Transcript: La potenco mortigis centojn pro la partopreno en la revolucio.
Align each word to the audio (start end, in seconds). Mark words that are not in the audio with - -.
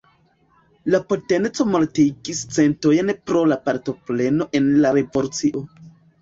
La 0.93 0.99
potenco 1.11 1.65
mortigis 1.73 2.39
centojn 2.55 3.13
pro 3.29 3.43
la 3.53 3.59
partopreno 3.69 4.49
en 4.61 4.73
la 4.87 4.95
revolucio. 4.99 5.65